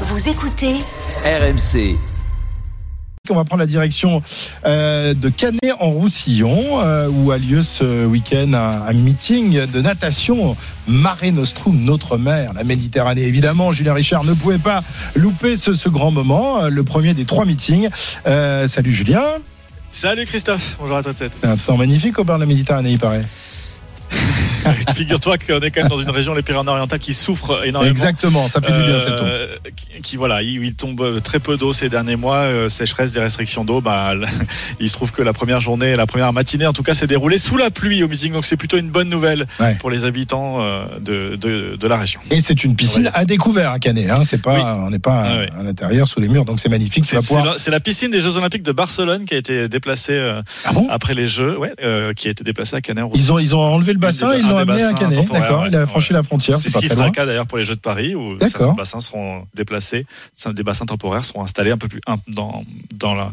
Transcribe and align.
Vous 0.00 0.28
écoutez 0.28 0.74
RMC. 1.24 1.96
On 3.30 3.34
va 3.36 3.44
prendre 3.44 3.60
la 3.60 3.66
direction 3.66 4.22
euh, 4.66 5.14
de 5.14 5.28
Canet 5.30 5.72
en 5.80 5.90
Roussillon 5.90 6.80
euh, 6.82 7.08
où 7.08 7.30
a 7.30 7.38
lieu 7.38 7.62
ce 7.62 8.04
week-end 8.04 8.52
un, 8.52 8.82
un 8.86 8.92
meeting 8.92 9.66
de 9.66 9.80
natation 9.80 10.56
Mare 10.88 11.32
Nostrum, 11.32 11.76
notre 11.84 12.18
mer, 12.18 12.52
la 12.54 12.64
Méditerranée. 12.64 13.22
Évidemment, 13.22 13.72
Julien 13.72 13.94
Richard 13.94 14.24
ne 14.24 14.34
pouvait 14.34 14.58
pas 14.58 14.82
louper 15.14 15.56
ce, 15.56 15.74
ce 15.74 15.88
grand 15.88 16.10
moment, 16.10 16.64
euh, 16.64 16.68
le 16.68 16.82
premier 16.84 17.14
des 17.14 17.24
trois 17.24 17.44
meetings. 17.46 17.88
Euh, 18.26 18.66
salut 18.68 18.92
Julien, 18.92 19.22
Salut 19.90 20.24
Christophe, 20.26 20.76
bonjour 20.80 20.96
à 20.96 21.02
toi 21.04 21.12
et 21.12 21.24
à 21.24 21.28
c'est 21.30 21.46
un 21.46 21.54
tous. 21.54 21.66
temps 21.66 21.76
magnifique 21.76 22.18
au 22.18 22.24
bord 22.24 22.34
de 22.36 22.40
la 22.40 22.46
Méditerranée, 22.46 22.90
il 22.90 22.98
paraît. 22.98 23.24
Figure-toi 24.94 25.38
qu'on 25.38 25.60
est 25.60 25.70
quand 25.70 25.80
même 25.82 25.88
dans 25.90 26.00
une 26.02 26.10
région, 26.10 26.34
les 26.34 26.42
Pyrénées-Orientales, 26.42 26.98
qui 26.98 27.14
souffre 27.14 27.64
énormément. 27.66 27.90
Exactement, 27.90 28.48
ça 28.48 28.60
fait 28.60 28.72
du 28.72 28.82
bien 28.84 28.98
cette 28.98 29.08
eau. 29.12 29.24
Euh, 29.24 29.46
qui, 29.76 30.00
qui, 30.02 30.16
voilà, 30.16 30.42
il, 30.42 30.62
il 30.64 30.74
tombe 30.74 31.20
très 31.22 31.38
peu 31.40 31.56
d'eau 31.56 31.72
ces 31.72 31.88
derniers 31.88 32.16
mois, 32.16 32.36
euh, 32.38 32.68
sécheresse, 32.68 33.12
des 33.12 33.20
restrictions 33.20 33.64
d'eau. 33.64 33.80
Bah, 33.80 34.12
il 34.80 34.88
se 34.88 34.94
trouve 34.94 35.12
que 35.12 35.22
la 35.22 35.32
première 35.32 35.60
journée, 35.60 35.96
la 35.96 36.06
première 36.06 36.32
matinée, 36.32 36.66
en 36.66 36.72
tout 36.72 36.82
cas, 36.82 36.94
s'est 36.94 37.06
déroulée 37.06 37.38
sous 37.38 37.56
la 37.56 37.70
pluie 37.70 38.02
au 38.02 38.08
meeting, 38.08 38.32
donc 38.32 38.44
c'est 38.44 38.56
plutôt 38.56 38.76
une 38.78 38.90
bonne 38.90 39.08
nouvelle 39.08 39.46
Ouais. 39.60 39.74
pour 39.80 39.90
les 39.90 40.04
habitants 40.04 40.58
euh, 40.60 40.84
de, 41.00 41.36
de, 41.36 41.76
de 41.76 41.86
la 41.88 41.96
région. 41.96 42.20
Et 42.30 42.40
c'est 42.40 42.64
une 42.64 42.74
piscine 42.76 43.10
à 43.14 43.24
découvert 43.24 43.70
à 43.70 43.78
Canet, 43.78 44.10
hein, 44.10 44.22
c'est 44.24 44.40
pas, 44.42 44.54
Oui. 44.54 44.60
on 44.86 44.90
n'est 44.90 44.98
pas 44.98 45.22
Ah 45.24 45.32
à, 45.32 45.38
ouais. 45.38 45.48
à 45.58 45.62
l'intérieur 45.62 46.08
sous 46.08 46.20
les 46.20 46.28
murs, 46.28 46.44
donc 46.44 46.58
c'est 46.60 46.68
magnifique. 46.68 47.04
C'est 47.04 47.16
pouvoir... 47.18 47.56
la, 47.66 47.80
piscine 47.80 48.10
des 48.10 48.20
Jeux 48.20 48.36
Olympiques 48.36 48.62
de 48.62 48.72
Barcelone 48.72 49.24
qui 49.24 49.34
a 49.34 49.38
été 49.38 49.68
déplacée 49.68 50.12
euh, 50.12 50.42
Ah 50.64 50.72
bon? 50.72 50.86
après 50.90 51.14
les 51.14 51.28
Jeux, 51.28 51.58
ouais, 51.58 51.72
euh, 51.82 52.12
qui 52.14 52.28
a 52.28 52.30
été 52.30 52.42
déplacée 52.44 52.76
à 52.76 52.80
Canet. 52.80 53.04
Ils 53.14 53.32
ont, 53.32 53.38
ils 53.38 53.54
ont 53.54 53.60
enlevé 53.60 53.92
le 53.92 53.98
bassin, 53.98 54.34
ils 54.34 54.44
l'ont 54.58 54.64
des 54.64 54.70
amené 54.70 54.82
à 54.82 54.92
bassins 54.92 55.04
Canet. 55.04 55.18
temporaires, 55.18 55.42
D'accord, 55.42 55.62
ouais. 55.62 55.68
il 55.68 55.76
a 55.76 55.86
franchi 55.86 56.12
la 56.12 56.22
frontière, 56.22 56.58
C'est 56.58 56.68
ce 56.70 56.78
qui 56.78 56.88
sera 56.88 57.06
le 57.06 57.12
cas 57.12 57.26
d'ailleurs 57.26 57.46
pour 57.46 57.58
les 57.58 57.64
Jeux 57.64 57.76
de 57.76 57.80
Paris 57.80 58.14
où 58.14 58.38
certains 58.40 58.72
bassins 58.72 59.00
seront 59.00 59.46
déplacés, 59.54 60.06
des 60.52 60.62
bassins 60.62 60.86
temporaires 60.86 61.24
seront 61.24 61.42
installés 61.42 61.70
un 61.70 61.78
peu 61.78 61.88
plus 61.88 62.00
dans, 62.28 62.64
dans, 62.94 63.14
la, 63.14 63.30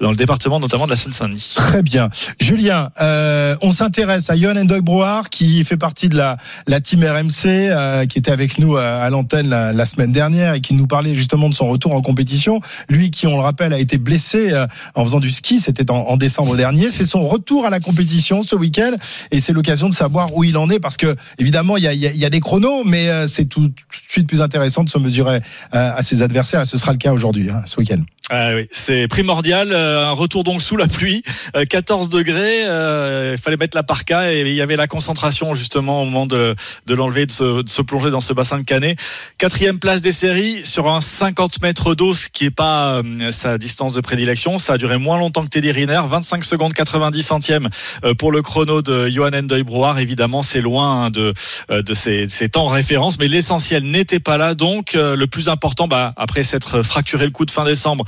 dans 0.00 0.10
le 0.10 0.16
département 0.16 0.60
notamment 0.60 0.86
de 0.86 0.90
la 0.90 0.96
Seine-Saint-Denis. 0.96 1.54
Très 1.56 1.82
bien. 1.82 2.08
Julien, 2.40 2.90
euh, 3.00 3.56
on 3.62 3.72
s'intéresse 3.72 4.30
à 4.30 4.36
Johan 4.36 4.56
Endoy 4.56 4.80
Brouard 4.80 5.28
qui 5.30 5.64
fait 5.64 5.76
partie 5.76 6.08
de 6.08 6.16
la, 6.16 6.36
la 6.66 6.80
team 6.80 7.02
RMC, 7.04 7.46
euh, 7.46 8.06
qui 8.06 8.18
était 8.18 8.30
avec 8.30 8.58
nous 8.58 8.76
à, 8.76 8.84
à 8.84 9.10
l'antenne 9.10 9.48
la, 9.48 9.72
la 9.72 9.84
semaine 9.84 10.12
dernière 10.12 10.54
et 10.54 10.60
qui 10.60 10.74
nous 10.74 10.86
parlait 10.86 11.14
justement 11.14 11.48
de 11.48 11.54
son 11.54 11.68
retour 11.68 11.94
en 11.94 12.02
compétition. 12.02 12.60
Lui 12.88 13.10
qui, 13.10 13.26
on 13.26 13.36
le 13.36 13.42
rappelle, 13.42 13.72
a 13.72 13.78
été 13.78 13.98
blessé 13.98 14.52
euh, 14.52 14.66
en 14.94 15.04
faisant 15.04 15.20
du 15.20 15.30
ski, 15.30 15.60
c'était 15.60 15.90
en, 15.90 15.96
en 15.96 16.16
décembre 16.16 16.56
dernier. 16.56 16.90
C'est 16.90 17.04
son 17.06 17.26
retour 17.26 17.66
à 17.66 17.70
la 17.70 17.80
compétition 17.80 18.42
ce 18.42 18.54
week-end 18.56 18.92
et 19.30 19.40
c'est 19.40 19.52
l'occasion 19.52 19.88
de 19.88 19.94
savoir 19.94 20.34
où 20.36 20.44
il 20.44 20.56
en 20.56 20.70
est 20.70 20.78
parce 20.80 20.96
que 20.96 21.16
évidemment 21.38 21.76
il 21.76 21.84
y 21.84 21.88
a, 21.88 21.92
y 21.92 22.06
a- 22.06 22.12
y 22.12 22.24
a 22.24 22.30
des 22.30 22.40
chronos, 22.40 22.84
mais 22.84 23.08
euh, 23.08 23.26
c'est 23.26 23.46
tout, 23.46 23.66
de 23.68 23.72
suite 24.08 24.26
plus 24.28 24.42
intéressant 24.42 24.84
de 24.84 24.90
se 24.90 24.98
mesurer 24.98 25.40
euh, 25.74 25.92
à 25.96 26.02
ses 26.02 26.22
adversaires 26.22 26.66
ce 26.66 26.78
sera 26.78 26.92
le 26.92 26.98
cas 26.98 27.12
aujourd'hui, 27.12 27.50
hein, 27.50 27.62
ce 27.66 27.78
week-end. 27.80 28.00
Ah 28.30 28.50
oui, 28.54 28.66
c'est 28.70 29.08
primordial. 29.08 29.72
euh, 29.72 30.06
un 30.06 30.12
retour 30.12 30.44
donc 30.44 30.60
sous 30.60 30.76
la 30.76 30.86
pluie, 30.86 31.22
euh, 31.56 31.64
14 31.64 32.10
degrés. 32.10 32.66
euh, 32.66 33.34
Il 33.36 33.40
fallait 33.40 33.56
mettre 33.56 33.74
la 33.76 33.82
parka 33.82 34.32
et 34.34 34.40
il 34.42 34.52
y 34.52 34.60
avait 34.60 34.76
la 34.76 34.86
concentration 34.86 35.54
justement 35.54 36.02
au 36.02 36.04
moment 36.04 36.26
de, 36.26 36.54
de 36.86 36.94
l'enlever, 36.94 37.24
de 37.24 37.62
de 37.62 37.68
se 37.68 37.80
plonger 37.82 38.10
dans 38.10 38.20
ce 38.20 38.34
bassin 38.34 38.58
de 38.58 38.64
Canet. 38.64 38.98
Quatrième 39.38 39.78
place 39.78 40.02
des 40.02 40.12
séries 40.12 40.60
sur 40.64 40.90
un 40.90 41.00
50 41.00 41.62
mètres 41.62 41.94
d'eau, 41.94 42.12
ce 42.12 42.28
qui 42.28 42.44
est 42.44 42.50
pas 42.50 42.96
euh, 43.02 43.30
sa 43.32 43.56
distance 43.56 43.94
de 43.94 44.00
prédilection. 44.02 44.58
Ça 44.58 44.74
a 44.74 44.78
duré 44.78 44.98
moins 44.98 45.18
longtemps 45.18 45.44
que 45.44 45.48
Teddy 45.48 45.72
Riner, 45.72 46.02
25 46.06 46.44
secondes 46.44 46.74
90 46.74 47.22
centièmes 47.22 47.68
euh, 48.04 48.12
pour 48.12 48.30
le 48.30 48.42
chrono 48.42 48.82
de 48.82 49.08
Johan 49.08 49.30
Endoy 49.32 49.62
Brouard. 49.62 49.98
Évidemment, 50.00 50.42
c'est 50.42 50.60
loin 50.60 51.04
hein, 51.04 51.10
de, 51.10 51.32
euh, 51.70 51.80
de 51.82 51.94
ses, 51.94 52.28
ses 52.28 52.50
temps 52.50 52.66
référence, 52.66 53.18
mais 53.18 53.28
l'essentiel 53.28 53.84
n'était 53.84 54.20
pas 54.20 54.36
là. 54.36 54.54
Donc, 54.54 54.94
euh, 54.94 55.16
le 55.16 55.26
plus 55.26 55.48
important, 55.48 55.88
bah, 55.88 56.12
après 56.18 56.42
s'être 56.42 56.82
fracturé 56.82 57.24
le 57.24 57.30
coude 57.30 57.50
fin 57.50 57.64
décembre, 57.64 58.04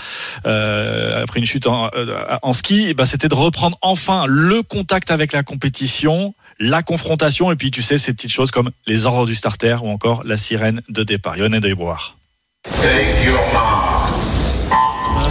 euh, 0.47 1.23
après 1.23 1.41
une 1.41 1.47
chute 1.47 1.67
en, 1.67 1.89
euh, 1.95 2.53
ski, 2.53 2.87
eh 2.89 2.95
ben, 2.95 3.05
c'était 3.05 3.29
de 3.29 3.35
reprendre 3.35 3.79
enfin 3.83 4.25
le 4.27 4.63
contact 4.63 5.11
avec 5.11 5.33
la 5.33 5.43
compétition, 5.43 6.35
la 6.59 6.83
confrontation, 6.83 7.51
et 7.53 7.57
puis 7.57 7.71
tu 7.71 7.83
sais 7.83 7.99
ces 7.99 8.13
petites 8.13 8.33
choses 8.33 8.51
comme 8.51 8.71
les 8.87 9.07
ordres 9.07 9.27
du 9.27 9.35
starter 9.35 9.77
ou 9.83 9.89
encore 9.89 10.23
la 10.25 10.37
sirène 10.37 10.83
de 10.89 11.03
départ. 11.03 11.37
Yonne 11.37 11.59
de. 11.59 11.75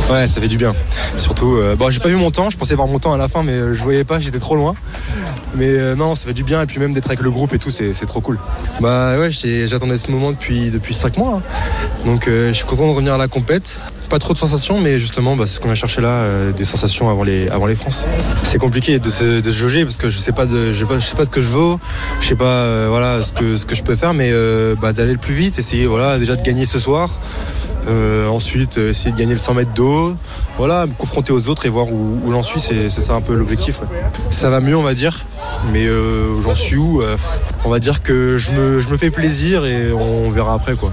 Ouais, 0.10 0.28
ça 0.28 0.42
fait 0.42 0.48
du 0.48 0.58
bien. 0.58 0.74
Surtout, 1.20 1.58
euh, 1.58 1.76
bon, 1.76 1.92
j'ai 1.92 2.00
pas 2.00 2.10
vu 2.10 2.16
mon 2.16 2.32
temps, 2.32 2.50
je 2.50 2.58
pensais 2.58 2.74
voir 2.74 2.88
mon 2.88 2.98
temps 2.98 3.14
à 3.14 3.18
la 3.18 3.28
fin, 3.28 3.44
mais 3.44 3.76
je 3.76 3.84
voyais 3.84 4.04
pas, 4.04 4.20
j'étais 4.20 4.40
trop 4.40 4.56
loin. 4.56 4.74
Mais 5.54 5.96
non, 5.96 6.16
ça 6.16 6.26
fait 6.28 6.34
du 6.34 6.44
bien, 6.44 6.62
et 6.62 6.66
puis 6.66 6.80
même 6.80 6.94
d'être 6.94 7.08
avec 7.08 7.22
le 7.22 7.30
groupe 7.30 7.54
et 7.54 7.60
tout, 7.60 7.70
c'est 7.70 7.94
trop 8.08 8.22
cool. 8.22 8.40
Bah 8.82 9.18
ouais, 9.20 9.30
j'attendais 9.32 9.98
ce 9.98 10.10
moment 10.10 10.32
depuis, 10.32 10.72
depuis 10.72 10.94
5 10.96 11.18
mois. 11.18 11.36
hein. 11.36 11.42
Donc 12.06 12.24
je 12.28 12.52
suis 12.54 12.66
content 12.66 12.88
de 12.88 12.92
revenir 12.94 13.14
à 13.14 13.18
la 13.18 13.28
compète. 13.28 13.80
Pas 14.10 14.18
trop 14.18 14.34
de 14.34 14.40
sensations, 14.40 14.80
mais 14.80 14.98
justement, 14.98 15.36
bah, 15.36 15.46
c'est 15.46 15.56
ce 15.56 15.60
qu'on 15.60 15.70
a 15.70 15.76
cherché 15.76 16.02
là, 16.02 16.10
euh, 16.10 16.52
des 16.52 16.64
sensations 16.66 17.12
avant 17.12 17.22
les, 17.24 17.48
avant 17.50 17.68
les 17.68 17.76
France. 17.76 18.08
C'est 18.42 18.58
compliqué 18.58 18.98
de 18.98 19.10
se, 19.10 19.40
de 19.40 19.52
jauger 19.52 19.84
parce 19.84 19.98
que 19.98 20.10
je 20.10 20.18
sais 20.18 20.32
pas, 20.32 20.48
de, 20.48 20.74
je 20.74 20.80
sais 21.00 21.16
pas, 21.16 21.26
ce 21.26 21.30
que 21.30 21.42
je 21.42 21.48
vaux, 21.50 21.80
je 22.20 22.28
sais 22.28 22.36
pas, 22.36 22.46
euh, 22.46 22.88
voilà, 22.90 23.22
ce 23.22 23.32
que, 23.34 23.56
ce 23.56 23.68
que 23.68 23.76
je 23.76 23.84
peux 23.84 23.96
faire, 23.96 24.16
mais 24.16 24.32
euh, 24.32 24.74
bah, 24.82 24.94
d'aller 24.94 25.12
le 25.12 25.20
plus 25.20 25.36
vite, 25.36 25.60
essayer, 25.60 25.86
voilà, 25.86 26.18
déjà 26.18 26.36
de 26.36 26.42
gagner 26.42 26.66
ce 26.66 26.80
soir. 26.80 27.20
Ensuite, 28.30 28.78
essayer 28.78 29.12
de 29.12 29.18
gagner 29.18 29.34
le 29.34 29.40
100 29.40 29.56
mètres 29.56 29.74
d'eau. 29.74 30.16
Voilà, 30.60 30.86
me 30.86 30.94
confronter 30.94 31.34
aux 31.34 31.48
autres 31.50 31.66
et 31.66 31.70
voir 31.70 31.88
où, 31.92 32.32
j'en 32.32 32.44
suis, 32.44 32.60
c'est 32.60 32.90
ça 32.90 33.14
un 33.14 33.22
peu 33.22 33.34
l'objectif. 33.34 33.80
Ça 34.30 34.52
va 34.52 34.60
mieux, 34.60 34.78
on 34.78 34.84
va 34.84 34.94
dire. 34.94 35.26
Mais 35.74 35.88
euh, 35.88 36.40
j'en 36.44 36.54
suis 36.54 36.76
où 36.76 37.02
On 37.66 37.70
va 37.70 37.80
dire 37.80 38.04
que 38.04 38.38
je 38.38 38.52
me, 38.52 38.82
je 38.82 38.90
me 38.90 38.98
fais 38.98 39.10
plaisir 39.10 39.66
et 39.66 39.92
on 39.92 40.30
verra 40.30 40.54
après. 40.54 40.76
quoi. 40.76 40.92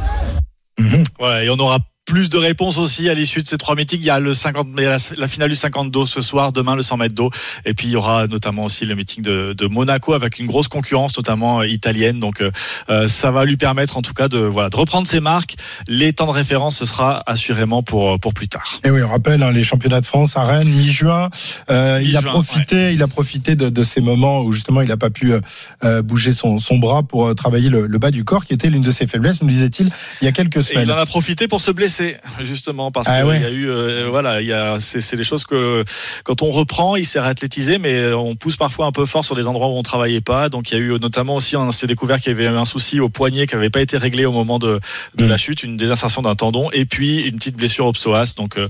Voilà, 1.18 1.44
et 1.44 1.50
on 1.50 1.56
aura 1.56 1.78
plus 2.06 2.30
de 2.30 2.38
réponses 2.38 2.78
aussi 2.78 3.08
à 3.08 3.14
l'issue 3.14 3.42
de 3.42 3.46
ces 3.46 3.58
trois 3.58 3.74
meetings. 3.74 4.00
Il 4.00 4.06
y 4.06 4.10
a 4.10 4.20
le 4.20 4.32
50, 4.32 4.68
il 4.78 4.82
y 4.84 4.86
a 4.86 4.90
la, 4.90 4.96
la 5.16 5.28
finale 5.28 5.50
du 5.50 5.56
50 5.56 5.90
d'eau 5.90 6.06
ce 6.06 6.22
soir, 6.22 6.52
demain 6.52 6.76
le 6.76 6.82
100 6.82 6.96
mètres 6.96 7.14
d'eau. 7.14 7.30
Et 7.64 7.74
puis 7.74 7.88
il 7.88 7.90
y 7.90 7.96
aura 7.96 8.28
notamment 8.28 8.64
aussi 8.64 8.86
le 8.86 8.94
meeting 8.94 9.22
de, 9.22 9.54
de 9.58 9.66
Monaco 9.66 10.14
avec 10.14 10.38
une 10.38 10.46
grosse 10.46 10.68
concurrence, 10.68 11.16
notamment 11.16 11.60
euh, 11.60 11.66
italienne. 11.66 12.20
Donc 12.20 12.40
euh, 12.40 12.50
euh, 12.88 13.08
ça 13.08 13.30
va 13.32 13.44
lui 13.44 13.56
permettre 13.56 13.96
en 13.96 14.02
tout 14.02 14.14
cas 14.14 14.28
de, 14.28 14.38
voilà, 14.38 14.70
de 14.70 14.76
reprendre 14.76 15.06
ses 15.06 15.20
marques. 15.20 15.56
Les 15.88 16.12
temps 16.12 16.26
de 16.26 16.32
référence, 16.32 16.76
ce 16.76 16.86
sera 16.86 17.22
assurément 17.26 17.82
pour, 17.82 18.18
pour 18.20 18.32
plus 18.34 18.48
tard. 18.48 18.80
Et 18.84 18.90
oui, 18.90 19.02
on 19.02 19.08
rappelle 19.08 19.42
hein, 19.42 19.50
les 19.50 19.64
championnats 19.64 20.00
de 20.00 20.06
France 20.06 20.36
à 20.36 20.44
Rennes 20.44 20.68
mi-juin. 20.68 21.28
Euh, 21.70 22.00
il 22.04 22.16
a 22.16 22.22
profité, 22.22 22.92
il 22.92 23.02
a 23.02 23.08
profité 23.08 23.56
de, 23.56 23.68
de 23.68 23.82
ces 23.82 24.00
moments 24.00 24.42
où 24.42 24.52
justement 24.52 24.80
il 24.80 24.88
n'a 24.88 24.96
pas 24.96 25.10
pu 25.10 25.32
euh, 25.32 26.02
bouger 26.02 26.32
son, 26.32 26.58
son 26.58 26.78
bras 26.78 27.02
pour 27.02 27.34
travailler 27.34 27.68
le, 27.68 27.86
le 27.86 27.98
bas 27.98 28.12
du 28.12 28.24
corps, 28.24 28.44
qui 28.44 28.54
était 28.54 28.68
l'une 28.68 28.82
de 28.82 28.90
ses 28.92 29.06
faiblesses, 29.06 29.42
nous 29.42 29.48
disait-il 29.48 29.90
il 30.22 30.24
y 30.24 30.28
a 30.28 30.32
quelques 30.32 30.58
Et 30.58 30.62
semaines. 30.62 30.84
il 30.86 30.92
en 30.92 30.96
a 30.98 31.06
profité 31.06 31.48
pour 31.48 31.60
se 31.60 31.70
blesser, 31.70 31.95
justement, 32.40 32.90
parce 32.90 33.08
Ah 33.10 33.18
qu'il 33.20 33.28
ouais. 33.28 33.40
y 33.40 33.44
a 33.44 33.50
eu, 33.50 33.68
euh, 33.68 34.06
voilà, 34.10 34.40
il 34.40 34.46
y 34.46 34.52
a, 34.52 34.76
c'est, 34.78 35.16
les 35.16 35.24
choses 35.24 35.44
que, 35.44 35.84
quand 36.24 36.42
on 36.42 36.50
reprend, 36.50 36.96
il 36.96 37.06
s'est 37.06 37.20
réathlétisé, 37.20 37.78
mais 37.78 38.12
on 38.12 38.34
pousse 38.36 38.56
parfois 38.56 38.86
un 38.86 38.92
peu 38.92 39.06
fort 39.06 39.24
sur 39.24 39.34
des 39.36 39.46
endroits 39.46 39.68
où 39.68 39.76
on 39.76 39.82
travaillait 39.82 40.20
pas. 40.20 40.48
Donc 40.48 40.70
il 40.70 40.74
y 40.74 40.76
a 40.76 40.80
eu 40.80 40.98
notamment 41.00 41.36
aussi, 41.36 41.56
on 41.56 41.70
s'est 41.70 41.86
découvert 41.86 42.20
qu'il 42.20 42.32
y 42.32 42.34
avait 42.34 42.44
eu 42.44 42.56
un 42.56 42.64
souci 42.64 43.00
au 43.00 43.08
poignet 43.08 43.46
qui 43.46 43.54
n'avait 43.54 43.70
pas 43.70 43.80
été 43.80 43.96
réglé 43.96 44.24
au 44.26 44.32
moment 44.32 44.58
de, 44.58 44.80
de 45.16 45.24
Mm. 45.24 45.28
la 45.28 45.36
chute, 45.36 45.62
une 45.62 45.76
désinsertion 45.76 46.22
d'un 46.22 46.34
tendon, 46.34 46.70
et 46.72 46.84
puis 46.84 47.20
une 47.22 47.36
petite 47.36 47.56
blessure 47.56 47.86
au 47.86 47.92
psoas, 47.92 48.34
donc 48.36 48.58
euh, 48.58 48.68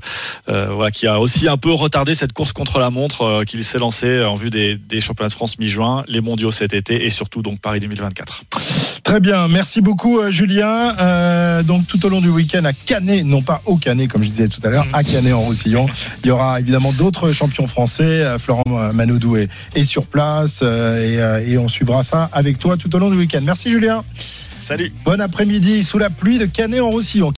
euh, 0.49 0.69
voilà, 0.73 0.91
qui 0.91 1.07
a 1.07 1.21
aussi 1.21 1.49
un 1.49 1.57
peu 1.57 1.73
retardé 1.73 2.15
cette 2.15 2.33
course 2.33 2.53
contre 2.53 2.79
la 2.79 2.91
montre 2.91 3.23
euh, 3.23 3.45
qu'il 3.45 3.63
s'est 3.65 3.79
lancé 3.79 4.23
en 4.25 4.35
vue 4.35 4.51
des, 4.51 4.77
des 4.77 5.01
championnats 5.01 5.29
de 5.29 5.35
France 5.35 5.59
mi-juin, 5.59 6.05
les 6.09 6.21
mondiaux 6.21 6.51
cet 6.51 6.73
été, 6.73 7.05
et 7.07 7.11
surtout 7.11 7.43
donc 7.43 7.61
Paris 7.61 7.81
2024. 7.81 8.45
Très 9.03 9.21
bien, 9.21 9.49
merci 9.49 9.81
beaucoup 9.81 10.19
euh, 10.19 10.31
Julien. 10.31 10.95
Euh, 10.99 11.63
donc 11.63 11.87
tout 11.87 12.05
au 12.05 12.09
long 12.09 12.21
du 12.21 12.29
week-end 12.29 12.65
à 12.65 12.73
Canet, 12.73 13.16
non 13.25 13.43
pas 13.43 13.63
au 13.67 13.77
Canet 13.77 14.09
comme 14.09 14.23
je 14.23 14.31
disais 14.31 14.49
tout 14.49 14.61
à 14.65 14.71
l'heure, 14.71 14.87
à 14.93 15.03
Canet 15.03 15.33
en 15.33 15.41
Roussillon, 15.41 15.87
il 16.25 16.29
y 16.29 16.31
aura 16.31 16.61
évidemment 16.61 16.93
d'autres 16.93 17.33
champions 17.33 17.67
français. 17.67 18.05
Euh, 18.05 18.39
Florent 18.39 18.93
Manodou 18.93 19.37
est, 19.37 19.49
est 19.75 19.85
sur 19.85 20.07
place 20.07 20.61
euh, 20.63 20.97
et, 20.97 21.23
euh, 21.23 21.53
et 21.53 21.59
on 21.59 21.69
suivra 21.69 22.03
ça 22.03 22.29
avec 22.33 22.59
toi 22.59 22.77
tout 22.77 22.95
au 22.95 22.99
long 22.99 23.11
du 23.11 23.17
week-end. 23.17 23.41
Merci 23.43 23.71
Julien. 23.71 24.03
Salut 24.61 24.93
Bon 25.05 25.21
après-midi 25.21 25.85
sous 25.85 25.99
la 25.99 26.11
pluie 26.11 26.39
de 26.39 26.47
Canet 26.47 26.81
en 26.81 26.91
Roussillon. 26.91 27.31